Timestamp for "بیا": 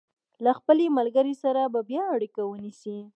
1.89-2.03